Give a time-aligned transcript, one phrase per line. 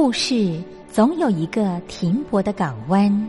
[0.00, 3.28] 故事总有一个停泊的港湾。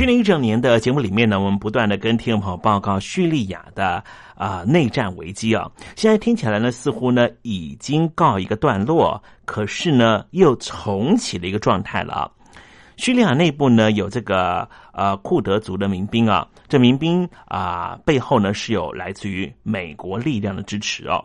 [0.00, 4.02] 去年一整年的节目里面呢，我们不断的跟听众朋友报告叙利亚的
[4.34, 12.30] 啊内战危机啊，现在听起来呢，似乎呢已经告一个段落，可是呢又重启了一个状态了啊。
[12.96, 21.22] 叙利亚内部呢有这个呃库德族的民兵啊，这民兵啊背后呢是有来自于美国力量的支持哦。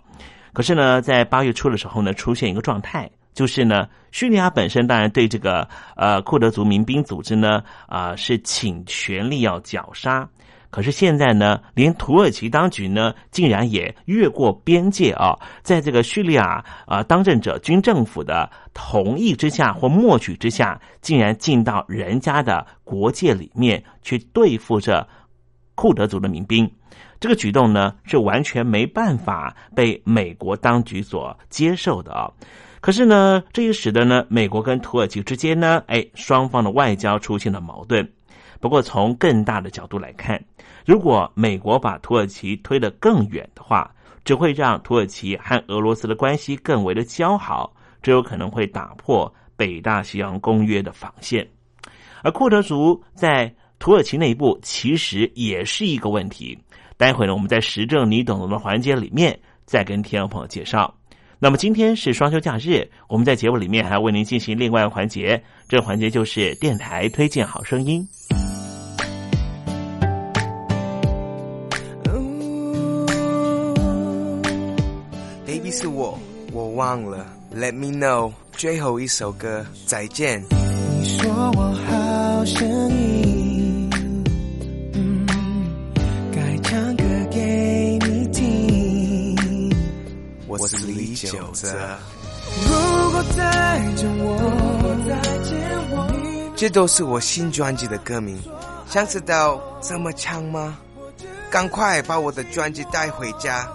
[0.51, 3.09] 可是呢，在八月初的时候呢，出现一个状态。
[3.35, 5.67] 就是呢，叙利亚本身当然对这个
[5.97, 10.27] 呃库德族民兵组织呢啊是请全力要绞杀，
[10.71, 25.05] 可是现在呢，连土耳其当局呢竟然也越过边界啊，在这个叙利亚啊当政者军政府的同意之下或默许之下，竟然进到人家的国界里面去对付着
[25.75, 26.71] 库德族的民兵，
[27.19, 32.31] 这个举动呢是完全没办法被美国当局所接受的啊。
[32.85, 38.07] 可是呢，这也使得呢，美国跟土耳其之间呢，哎，双方的外交出现了矛盾。
[38.59, 40.39] 不过，从更大的角度来看，
[40.85, 43.91] 如果美国把土耳其推得更远的话，
[44.23, 47.73] 只会让土耳其和俄罗斯的关系更为的交好，
[48.03, 51.47] 这有可能会打破北大西洋公约的防线。
[52.21, 56.55] 而库德族在土耳其内部其实也是一个问题。
[56.97, 60.93] 待会呢，我们在时政你懂的环节里面再跟听众朋友介绍。
[61.37, 68.07] 那么今天是双休假日，我们在节目里面还要为您进行另外一个环节，这个环节就是电台推荐好声音。
[75.45, 76.17] Baby 是我，
[76.53, 80.41] 我忘了，Let me know，最后一首歌，再见。
[80.49, 83.24] 你说我好声音，
[90.59, 91.67] 我是李九哲。
[92.63, 92.71] 如
[93.11, 94.31] 果再见我，
[96.55, 98.41] 这都是我新专辑的歌名，
[98.89, 100.77] 想知道怎么唱吗？
[101.49, 103.67] 赶快把我的专辑带回家。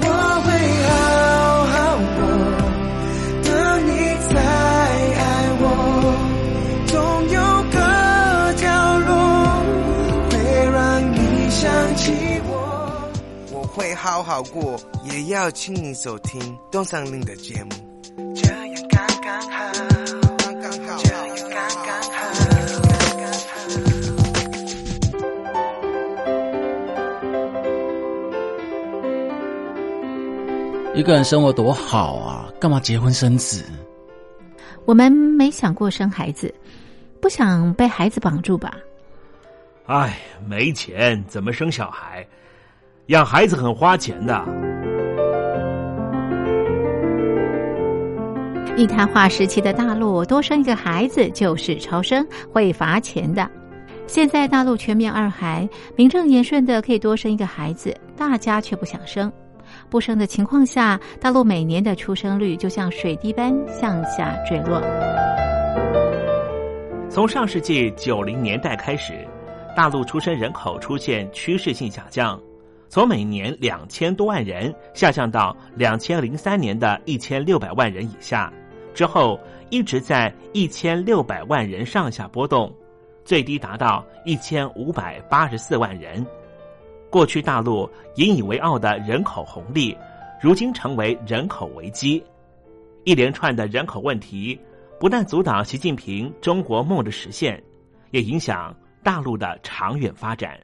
[0.00, 0.06] 我
[0.44, 0.50] 会
[0.88, 1.98] 好好
[14.04, 16.38] 好好过，也要请你收听
[16.70, 17.70] 东山林的节目。
[18.34, 18.58] 这样
[18.90, 19.72] 刚刚好，
[20.36, 22.12] 刚刚好，这样刚刚好，
[22.84, 23.48] 刚刚好。
[30.94, 33.64] 一个人生活多好啊，干嘛结婚生子？
[34.84, 36.54] 我们没想过生孩子，
[37.22, 38.76] 不想被孩子绑住吧？
[39.86, 42.22] 哎，没钱怎么生小孩？
[43.08, 44.32] 养孩子很花钱的。
[48.76, 53.46] 一胎化时期的大陆，多生一个孩子就是超生，会罚钱的。
[54.06, 59.30] 现在大陆全面二孩，名正言顺的可以多生一个孩子，大家却不想生。
[59.90, 64.80] 不生的情况下，大陆每年的出生率就像水滴般向下坠落。
[67.10, 69.12] 从上世纪九零年代开始，
[69.76, 72.40] 大陆出生人口出现趋势性下降，
[72.94, 78.52] 从每年两千多万人下降到两千零三年的一千六百万人以下，
[78.94, 79.36] 之后
[79.68, 82.72] 一直在一千六百万人上下波动，
[83.24, 86.24] 最低达到一千五百八十四万人。
[87.10, 89.98] 过去大陆引以为傲的人口红利，
[90.40, 92.24] 如今成为人口危机。
[93.02, 94.56] 一连串的人口问题，
[95.00, 97.60] 不但阻挡习近平中国梦的实现，
[98.12, 98.72] 也影响
[99.02, 100.56] 大陆的长远发展。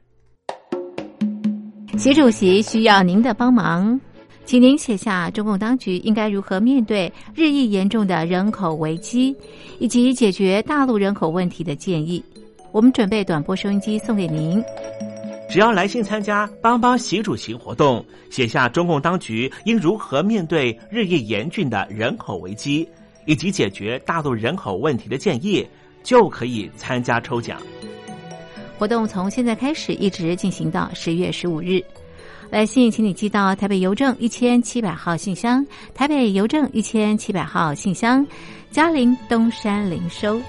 [1.97, 3.99] 习主席需要您的帮忙，
[4.45, 9.35] 请您写下中共当局应该如何面对日益严重的人口危机，
[9.77, 12.23] 以及解决大陆人口问题的建议。
[12.71, 14.63] 我们准备短波收音机送给您。
[15.49, 22.87] 只要来信参加“帮帮习主席”活动，写下中共当局应如何面对日益严峻的人口危机，
[23.25, 25.67] 以及解决大陆人口问题的建议，
[26.03, 27.61] 就可以参加抽奖。
[28.81, 31.79] 活动从现在开始一直进行到十月十五日。
[32.49, 38.25] 来信，请你寄到台北邮政一千七百号信箱，台北邮政一千七百号信箱，
[38.71, 40.41] 嘉陵东山零收。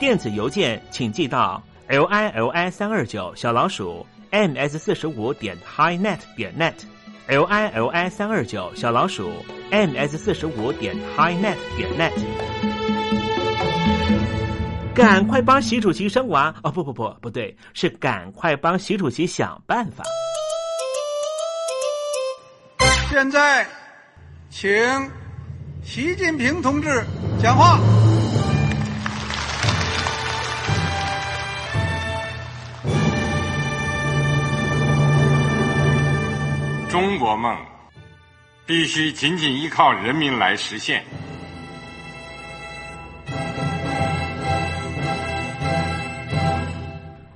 [0.00, 6.72] 电子邮件请寄到 l i l i 三二九小老鼠 m s 四十五点 highnet 点 net
[7.26, 9.30] l i l i 三二九小老鼠
[9.70, 12.12] m s 四十五点 highnet 点 net。
[14.96, 16.70] 赶快帮习主席生娃哦！
[16.70, 20.02] 不不不，不对，是赶快帮习主席想办法。
[23.10, 23.66] 现在，
[24.48, 24.70] 请
[25.82, 27.04] 习近平同志
[27.42, 27.78] 讲话。
[36.88, 37.54] 中国梦
[38.64, 41.04] 必须紧紧依靠人民来实现。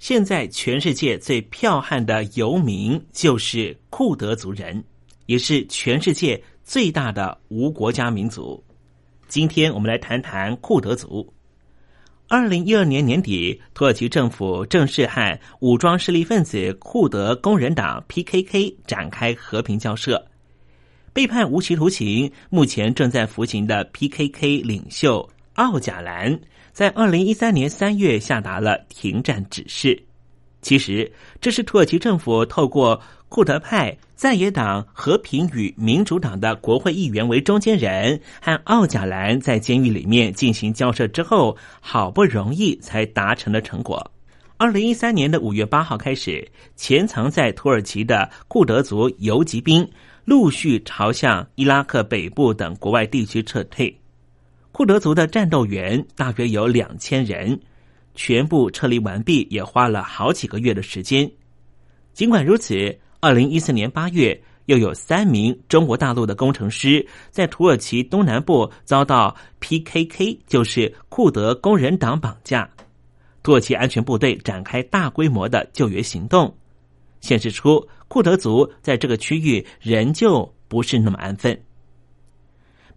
[0.00, 4.82] 现在全世界最剽悍的游民就是库德族人，
[5.26, 8.64] 也是全世界最大的无国家民族。
[9.28, 11.30] 今天我们来谈谈库德族。
[12.28, 20.26] 二零一二年年底，土耳其政府正式和武装势力分子库德工人党 （PKK） 展开和平交涉。
[21.12, 25.28] 被判无期徒刑、目前正在服刑的 PKK 领袖
[25.60, 26.40] 奥贾兰。
[26.72, 30.02] 在二零一三年三月下达了停战指示。
[30.62, 32.98] 其实，这是土耳其政府透过
[33.28, 44.10] 库德派在野党和平与民主党的国会议员为中间人，和奥贾兰在监狱里面进行交涉之后，好不容易才达成的成果。
[44.56, 49.86] 二零一三年的五月八号开始，潜藏在土耳其的库德族游击兵
[50.24, 53.99] 陆续朝向伊拉克北部等国外地区撤退。
[54.72, 57.58] 库德族的战斗员大约有两千人，
[58.14, 61.30] 全部撤离完毕也花了好几个月的时间。
[62.12, 72.68] 尽管如此，二零一四年八月，又有三名中国大陆的工程师在土耳其东南部遭到 PKK，就是库德工人党绑架。
[73.42, 76.54] 土耳其安全部队展开大规模的救援行动，
[77.20, 81.58] 显示出库德族在这个区域仍旧不是那么安分。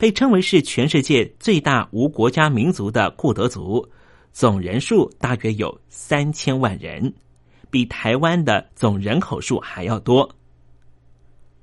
[0.03, 3.87] 被称为是全世界最大无国家民族的库德族，
[4.33, 7.13] 总人数大约有三千万人，
[7.71, 10.29] 比台湾的总人口数还要多。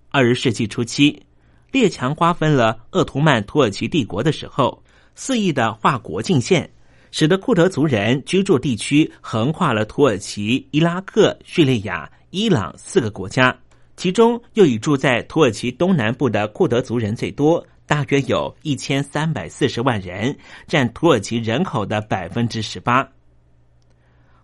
[0.08, 1.22] 二十世纪初期，
[1.70, 4.82] 列强瓜分了鄂图曼土耳其帝国的时候，
[5.14, 6.70] 肆意的划国境线，
[7.10, 13.54] 使得库德族人居住地区横跨了土耳其、伊拉克、叙利亚、伊朗四个国家，
[13.98, 17.62] 其中又以住在土耳其东南部的库德族人最多。
[17.90, 23.04] 大约有一千三百四十万人，占土耳其人口的百分之十八。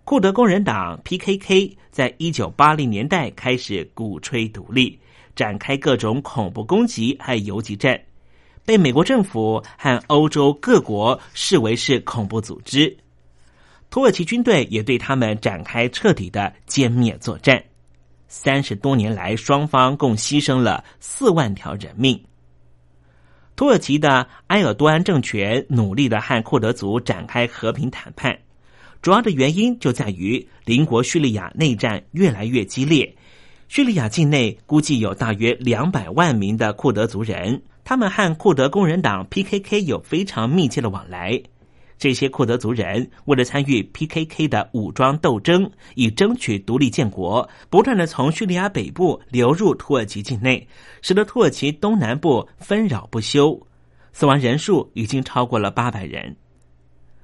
[0.03, 4.99] 库德工人党 （PKK） 在一九八零年代开始鼓吹独立，
[5.37, 7.97] 展开各种恐怖攻击和游击战，
[8.65, 12.97] 被美国政府和欧洲各国视为是恐怖组织。
[13.91, 17.63] 土耳其军队也对他们展开彻底的歼灭作战。
[18.27, 22.21] 三十多年来，双方共牺牲了四万条人命。
[23.57, 28.39] 土耳其的埃尔多安政权努力的和库德族展开和平谈判。
[29.01, 33.17] 主要的原因就在于邻国叙利亚内战越来越激烈，
[33.69, 41.43] 叙利亚境内估计有大约两百万名的库德族人，他们和库德工人党 PKK 有非常密切的往来。
[41.99, 50.69] 这些库德族人为了参与 PKK 的武装斗争，以争取独立建国，不断的从叙利亚北部流入土耳其境内，
[51.01, 53.59] 使得土耳其东南部纷扰不休，
[54.13, 56.37] 死亡人数已经超过了八百人。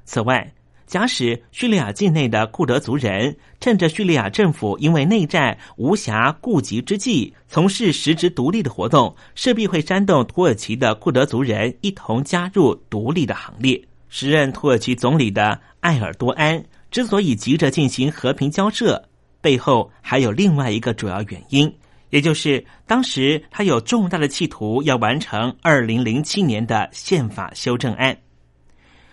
[0.04, 0.52] 此外，
[0.86, 13.82] 假使叙利亚境内的库德族人趁着叙利亚政府因为内战无暇顾及之际，从事实质独立的活动，势必会煽动土耳其的库德族人一同加入独立的行列。
[14.14, 19.02] 时任土耳其总理的埃尔多安之所以急着进行和平交涉，
[19.40, 21.74] 背后还有另外一个主要原因，
[22.10, 28.14] 也就是当时他有重大的企图要完成二零零七年的宪法修正案。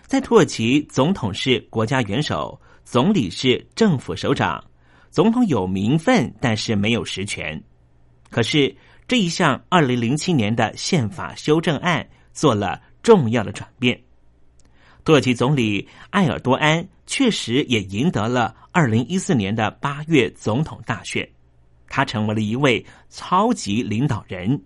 [0.05, 4.61] 在土耳其，总统是国家元首，总理是政府首长。
[5.09, 7.63] 总统有名分，但是没有实权。
[8.29, 8.75] 可是
[9.07, 13.97] 这一项二零零七年的宪法修正案做了重要的转变。
[15.03, 21.27] 土耳其总理埃尔多安确实也赢得了二零一四年的八月总统大选，
[21.87, 24.61] 他成为了一位超级领导人。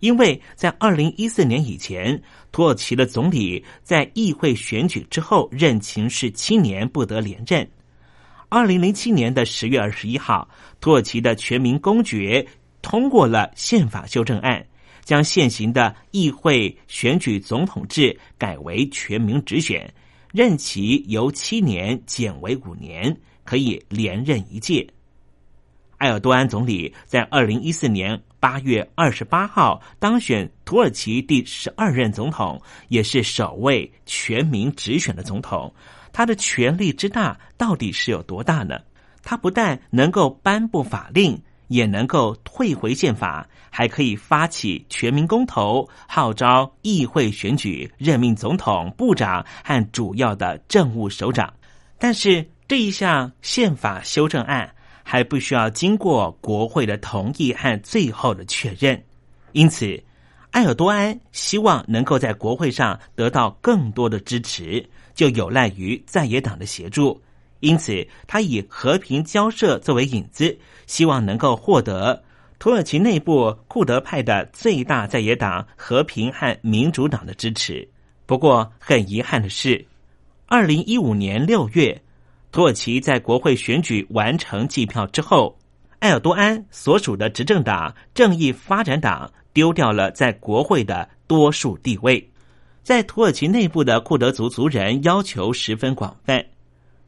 [0.00, 7.68] 因为在二零一四年以前，土耳其的总理在议会选举之后任情是七年，不得连任。
[8.48, 10.48] 二零零七年的十月二十一号，
[10.80, 12.44] 土耳其的全民公决
[12.80, 14.66] 通过了宪法修正案，
[15.10, 19.92] 将现行的议会选举总统制改为全民直选，
[20.32, 24.86] 任期由七年减为五年，可以连任一届。
[25.98, 28.22] 埃尔多安总理在二零一四年。
[28.38, 35.74] 八月二十八号当选土耳其第十二任总统，也是首位全民直选的总统。
[36.10, 38.78] 他的权力之大，到底是有多大呢？
[39.22, 41.38] 他不但能够颁布法令，
[41.68, 51.50] 也能够退回宪法，还可以发起全民公投，号召议会选举，任命总统、部长和主要的政务首长。
[51.98, 54.70] 但是这一项宪法修正案。
[55.02, 59.02] 还不需要经过国会的同意和最后的确认，
[59.50, 60.00] 因此，
[60.52, 67.20] 埃尔多安希望能够在国会上得到更多的支持，就有赖于在野党的协助。
[67.58, 70.56] 因此，他以和平交涉作为引子，
[70.86, 72.22] 希望能够获得
[72.60, 77.88] 土耳其内部库德派的最大在野党和平和民主党的支持。
[78.26, 79.82] 不过，很遗憾的是，
[80.44, 81.98] 二零一五年六月。
[82.52, 85.56] 土耳其在国会选举完成计票之后，
[86.00, 92.30] 埃尔多安所属的执政党正义发展党丢掉了在国会的多数地位。
[92.82, 96.44] 在土耳其内部的库德族族人要求十分广泛，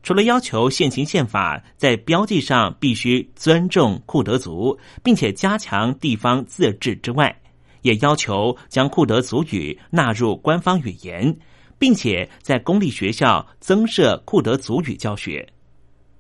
[0.03, 7.41] 除了要求现行宪法在标记上必须尊重库德族，并且加强地方自治之外，
[7.83, 11.37] 也要求将库德族语纳入官方语言。
[11.83, 15.45] 并且在公立学校增设库德族语教学。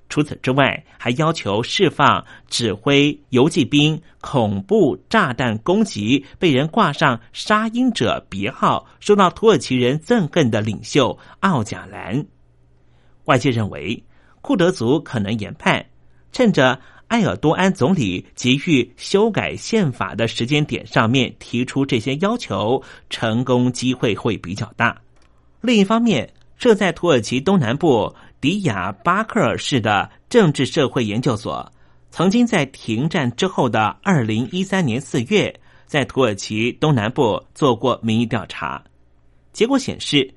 [0.09, 12.27] 除此之外，还要求释放指挥游击兵恐怖炸弹攻击、被人挂上“杀鹰者”别号、受到土耳其人憎恨的领袖奥贾兰。
[13.25, 14.03] 外界认为，
[14.41, 15.85] 库德族可能研判，
[16.33, 25.01] 趁着埃尔多安总理急于修改宪法的时间点上面提出这些要求，成功机会会比较大。
[25.61, 31.71] 另一方面，设在土耳其东南部迪亚巴克尔市的政治社会研究所，
[32.11, 35.55] 曾经在停战之后的二零一三年四月，
[35.87, 38.83] 在土耳其东南部做过民意调查，
[39.53, 40.33] 结果显示，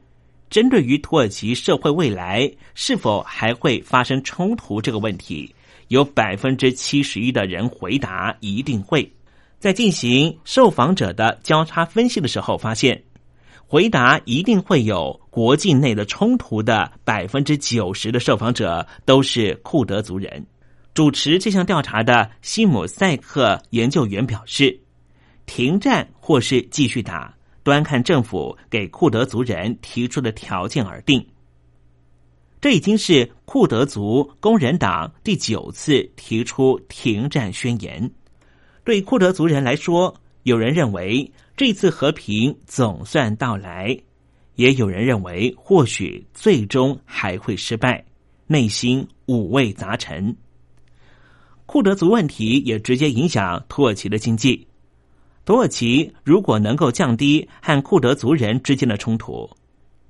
[0.55, 5.53] 针对于土耳其社会未来是否还会发生冲突这个问题，
[5.89, 9.11] 有百分之七十一的人回答一定会。
[9.59, 13.03] 在进行受访者的交叉分析的时候，发现。
[13.67, 20.45] 回答一定会有国境内的冲突的百分之九十的受访者都是库德族人。
[20.93, 24.79] 主持这项调查的西姆塞克研究员表示，
[25.45, 27.35] 停战或是继续打，
[27.65, 31.25] 端看政府给库德族人提出的条件而定。
[32.61, 38.11] 这已经是库德族工人党第九次提出停战宣言。
[38.83, 43.97] 对库德族人来说，有人认为这次和平总算到来，
[44.53, 48.05] 也有人认为或许最终还会失败，
[48.45, 50.37] 内心五味杂陈。
[51.65, 54.67] 库德族问题也直接影响土耳其的经济。
[55.45, 59.47] 土耳其如果能够降低和库德族人之间的冲突，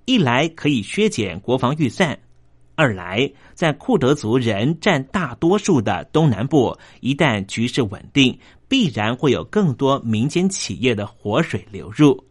[0.05, 2.17] 一来可以削减国防预算，
[2.75, 12.23] 二来在库德族人占大多数的东南部，一旦局势稳定，必然会有更多民间企业的活水流入。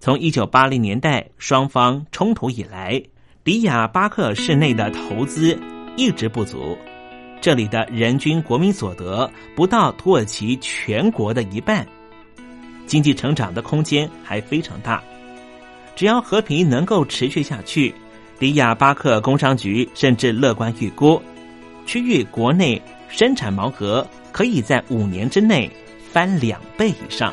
[0.00, 3.02] 从一九八零年代双方冲突以来，
[3.44, 5.58] 迪亚巴克市内的投资
[5.96, 6.74] 一直不足。
[7.40, 11.86] 这里的人均国民所得不到土耳其全国的一半。
[12.88, 15.00] 经济成长的空间还非常大，
[15.94, 17.94] 只要和平能够持续下去，
[18.40, 21.22] 迪亚巴克工商局甚至乐观预估，
[21.86, 25.70] 区域国内生产毛额可以在五年之内
[26.10, 27.32] 翻两倍以上。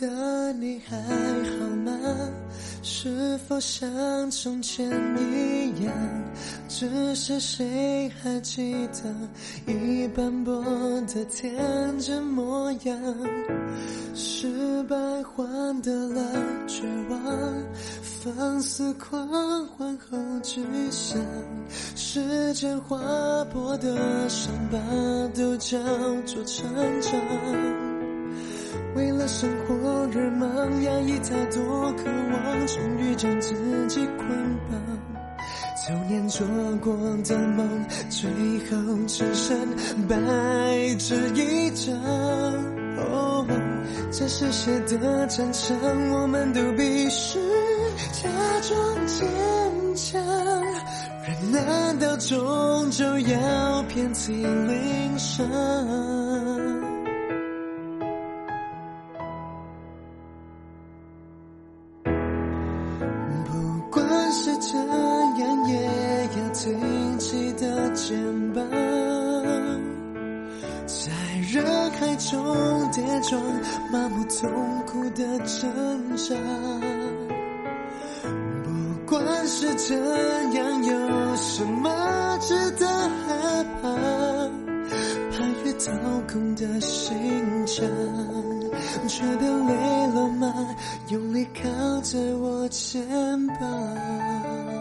[0.00, 1.92] 的你还好吗？
[2.82, 4.86] 是否像从前
[5.18, 5.92] 一样？
[6.68, 10.62] 只是谁还记得一斑驳
[11.06, 11.54] 的天
[11.98, 12.98] 真模样？
[14.14, 16.22] 失败换得了
[16.66, 17.20] 绝望，
[18.02, 19.26] 放肆狂
[19.68, 21.18] 欢后只想，
[21.94, 22.98] 时间划
[23.52, 24.78] 破的伤疤
[25.34, 25.78] 都叫
[26.24, 26.66] 做成
[27.00, 27.95] 长。
[28.96, 29.74] 为了生活
[30.14, 33.54] 而忙，压抑太多渴望，终于将自
[33.88, 34.26] 己捆
[34.70, 34.80] 绑。
[35.86, 36.46] 九年做
[36.82, 38.28] 过的梦，最
[38.70, 39.56] 后只剩
[40.08, 40.16] 白
[40.98, 41.94] 纸一张。
[42.98, 43.46] 哦，
[44.10, 45.76] 这是谁的战场？
[46.12, 47.38] 我们都必须
[48.12, 48.28] 假
[48.62, 49.28] 装坚
[49.94, 50.20] 强。
[51.22, 55.46] 人难道终究要遍体鳞伤？
[73.28, 74.48] 中跌撞，麻木痛
[74.86, 76.34] 苦的挣扎。
[78.62, 78.70] 不
[79.06, 79.96] 管是怎
[80.52, 83.88] 样，有什么值得害怕？
[85.32, 85.44] 怕
[85.78, 85.92] 掏
[86.32, 87.14] 空的心
[87.66, 87.84] 肠，
[89.08, 89.74] 觉得累
[90.14, 90.52] 了吗？
[91.08, 93.06] 用力靠在我肩
[93.48, 94.75] 膀。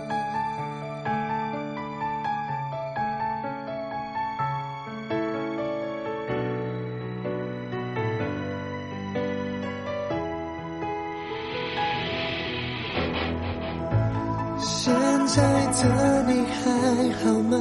[17.25, 17.57] 好吗？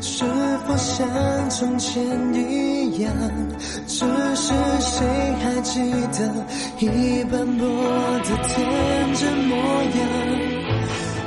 [0.00, 0.24] 是
[0.64, 2.00] 否像从前
[2.32, 3.12] 一样？
[3.88, 5.04] 只是谁
[5.42, 5.80] 还记
[6.12, 6.46] 得
[6.78, 7.66] 一斑驳
[8.20, 9.98] 的天真模样？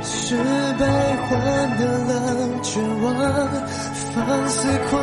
[0.02, 0.34] 失
[0.78, 0.86] 败
[1.28, 1.30] 换
[1.76, 2.10] 得了
[2.62, 3.14] 绝望，
[4.14, 4.98] 放肆狂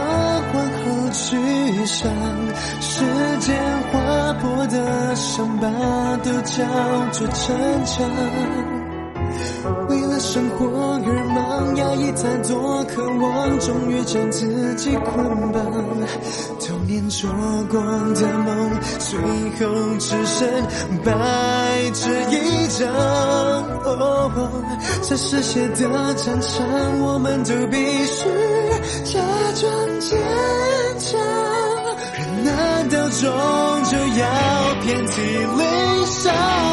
[0.52, 0.82] 欢后
[1.12, 1.22] 沮
[1.86, 2.12] 丧，
[2.82, 3.06] 时
[3.42, 3.56] 间
[3.92, 5.68] 划破的伤疤
[6.24, 6.66] 都叫
[7.12, 8.79] 做成长。
[10.20, 15.64] 生活而忙，压抑太多渴望，终于将自己捆绑。
[16.60, 17.30] 童年做
[17.70, 17.82] 过
[18.14, 19.18] 的梦，最
[19.58, 20.48] 后只剩
[21.04, 21.12] 白
[21.94, 22.88] 纸一张。
[23.86, 24.52] 哦，
[25.02, 28.30] 在嗜血的战场，我们都必须
[29.06, 29.20] 假
[29.56, 30.20] 装坚
[31.00, 31.20] 强。
[32.14, 33.22] 人难道终
[33.86, 34.26] 究要
[34.84, 35.22] 遍体
[35.58, 36.69] 鳞伤？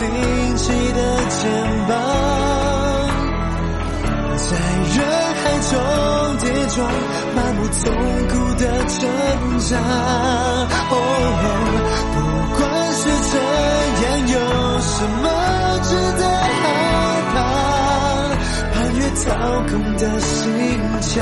[0.00, 0.08] 挺
[0.56, 1.38] 起的肩
[1.86, 1.92] 膀，
[4.38, 4.56] 在
[4.96, 4.96] 人
[5.36, 5.72] 海中
[6.40, 6.78] 跌撞，
[7.36, 7.84] 麻木痛
[8.28, 8.98] 苦的挣
[9.68, 9.76] 扎。
[10.88, 10.94] 哦，
[12.14, 12.16] 不
[12.56, 12.58] 管
[12.94, 13.32] 是怎
[14.00, 14.34] 样，有
[14.80, 15.24] 什么
[15.82, 16.20] 值得
[16.56, 16.62] 害
[17.34, 17.36] 怕？
[18.72, 19.28] 攀越掏
[19.68, 20.32] 空的心
[21.02, 21.12] 墙。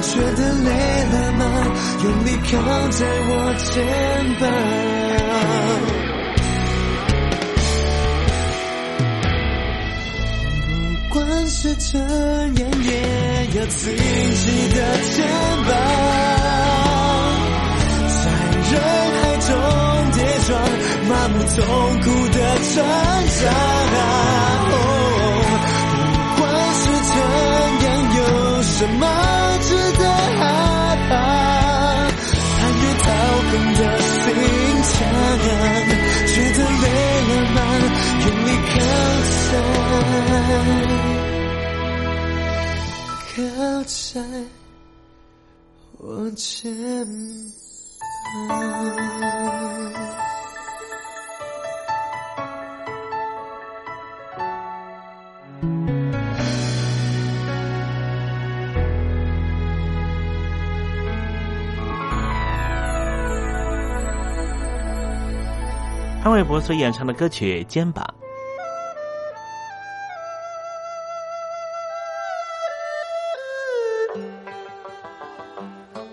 [0.00, 0.68] 觉得累
[1.10, 1.42] 了吗？
[2.04, 2.48] 用力靠
[2.90, 3.30] 在我
[3.72, 3.74] 肩
[4.38, 4.46] 膀。
[11.60, 12.92] 是怎样，也
[13.58, 14.78] 要挺起的
[15.10, 15.26] 肩
[15.66, 15.70] 膀。
[18.14, 18.22] 在
[18.70, 18.72] 人
[19.18, 19.50] 海中
[20.12, 20.16] 跌
[20.46, 20.48] 撞，
[21.08, 21.58] 麻木痛
[22.00, 23.42] 苦的挣扎。
[24.70, 24.72] 哦，
[26.36, 26.46] 不管
[26.78, 27.12] 是怎
[27.82, 28.18] 样，有
[28.62, 29.02] 什么？
[29.60, 29.68] 值
[29.98, 30.02] 得
[30.38, 30.40] 害
[31.08, 31.12] 怕，
[32.54, 33.04] 攀越掏
[33.50, 34.14] 空的心
[34.86, 34.94] 墙，
[36.28, 36.86] 觉得累
[37.26, 37.58] 了吗？
[38.22, 38.72] 用力靠
[39.50, 41.17] 在，靠
[44.14, 44.22] 在
[45.98, 47.06] 我肩
[48.48, 48.88] 膀。
[66.22, 68.02] 潘玮柏所演唱的歌曲《肩膀》，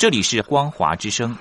[0.00, 1.36] 这里是光华之声。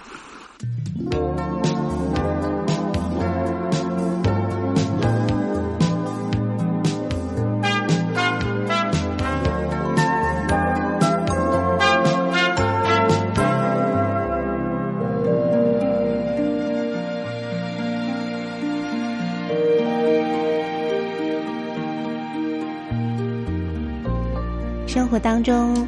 [24.86, 25.88] 生活当中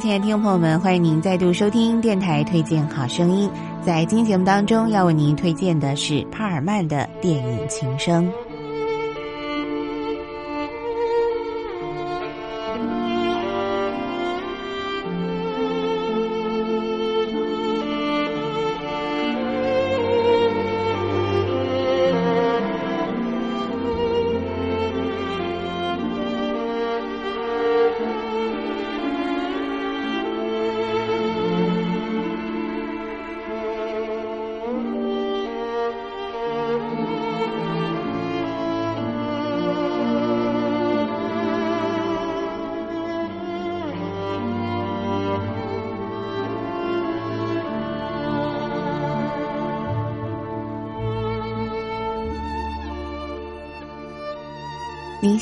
[0.00, 3.50] 亲爱的听众朋友们，欢迎您再度收听电台推荐好声音。
[3.84, 8.26] 在今天节目当中，要为您推荐的是帕尔曼的电影《琴声》。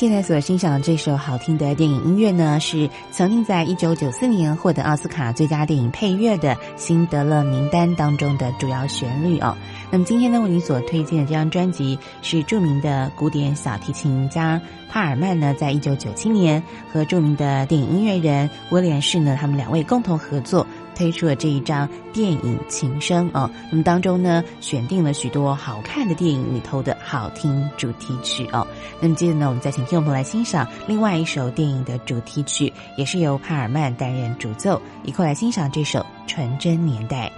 [0.01, 9.55] 现在所欣赏的这首好听的电影音乐呢，是曾经在一九九四年获得奥斯卡最佳电影配乐的《辛德勒名单》当中的主要旋律哦。
[9.91, 14.59] 那么今天呢，为您所推荐的这张专辑是著名的古典小提琴家
[14.89, 20.67] 帕尔曼呢，在一九九七年和著名的电影音乐人威廉士呢，他们两位共同合作。
[21.01, 28.67] 推出了这一张电影《情声》哦，那么当中呢，选定了许多好看的电影里头的好听主题曲哦。
[29.01, 37.33] 那么接着呢，我们再请听友们来欣赏另外一首电影的主题曲，也是由帕尔曼担任主奏，一块来欣赏这首《纯真年代》。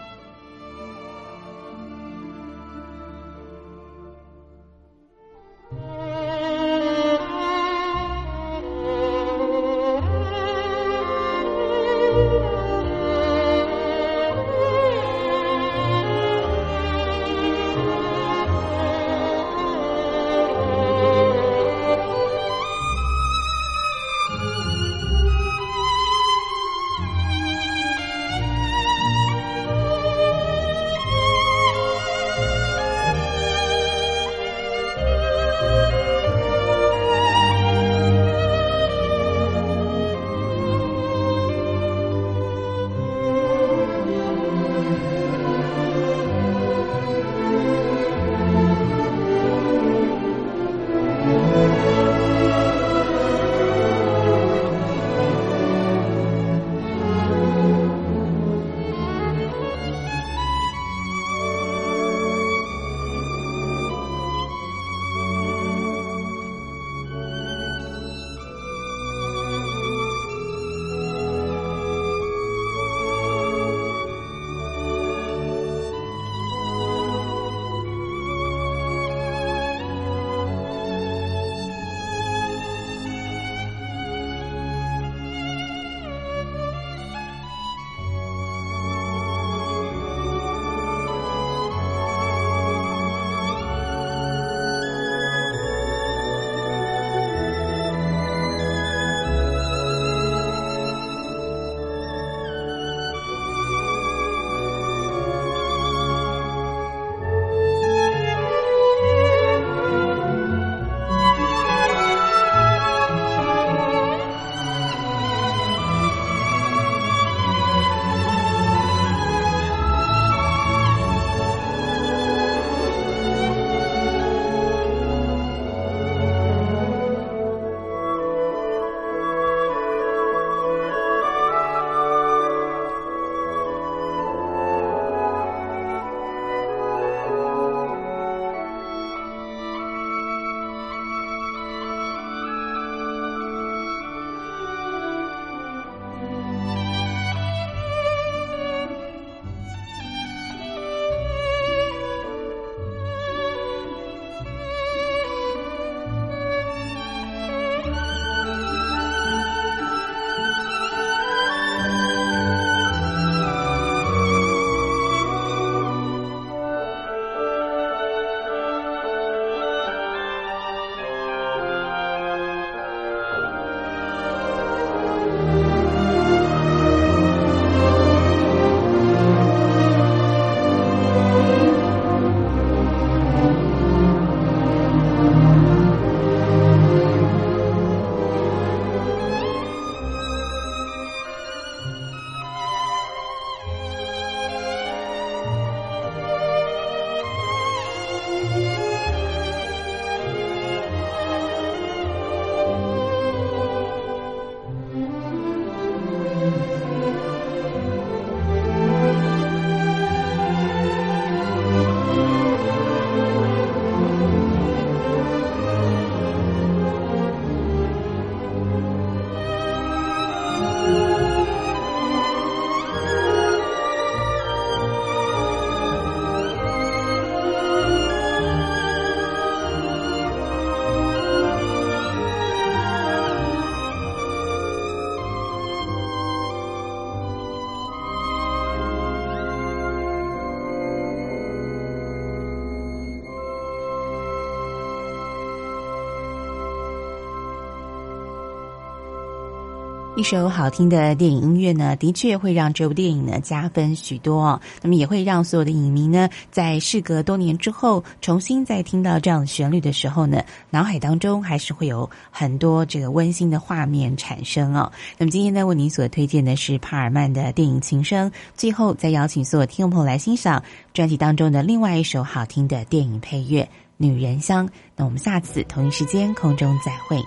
[250.22, 254.60] 一首好听的电影音乐呢，的确会让这部电影呢加分许多哦。
[254.80, 264.92] 那么也会让所有的影迷呢，在事隔多年之后，重新再听到这样的旋律的时候呢，脑海当中还是会有很多这个温馨的画面产生哦。
[265.18, 270.62] 那么今天呢，为您所推荐的是帕尔曼的电影《情声》，最后再邀请所有听众朋友来欣赏
[270.94, 273.64] 专辑当中的另外一首好听的电影配乐
[273.96, 274.68] 《女人香》。
[274.94, 277.20] 那我们下次同一时间空中再会。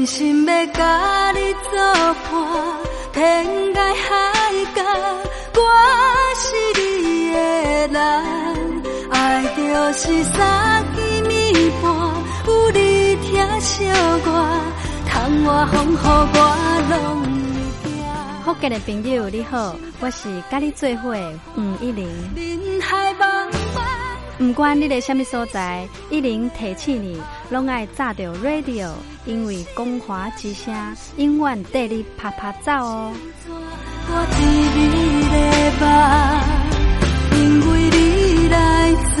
[0.00, 1.78] 真心要甲你作
[2.32, 2.32] 伴，
[3.12, 4.08] 天涯海
[4.74, 4.82] 角，
[5.56, 5.60] 我
[6.36, 6.46] 是
[6.80, 6.80] 你
[7.30, 7.36] 的
[7.88, 7.98] 人。
[9.10, 9.60] 爱就
[9.92, 11.84] 是三更暝半，
[12.46, 13.84] 有你疼惜
[14.24, 14.26] 我，
[15.06, 16.38] 窗外风雨我
[16.88, 17.28] 拢会
[17.84, 17.92] 惊。
[18.42, 21.14] 福建的朋友你好，我是甲你做伙
[21.58, 22.69] 吴一玲。
[24.40, 27.20] 人海茫茫，不管你在什么所在，一零提起你，
[27.50, 28.90] 拢爱炸着 radio，
[29.26, 30.74] 因为光华之声
[31.18, 33.12] 永远带你啪啪走哦。
[34.12, 34.40] 我甜
[34.74, 34.88] 蜜
[35.30, 35.36] 的
[35.80, 35.84] 梦，
[37.38, 38.56] 因为你来
[39.14, 39.20] 作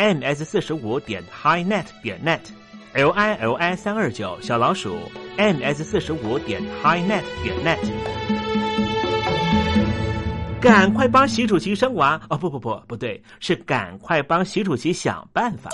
[0.00, 4.96] Ms 四十五点 highnet 点 net，l i l i 三二九小老鼠
[5.36, 7.78] ms 四十五点 highnet 点 net，
[10.58, 12.38] 赶快帮习主席生娃哦！
[12.38, 15.68] 不不不，不对，是赶快帮习主席想办法。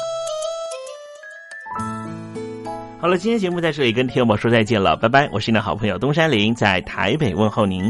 [3.01, 5.31] 好了，今天节目在这里跟听友们说再见了，拜拜！
[5.33, 7.85] 我是你的好朋友东山林，在台北问候您。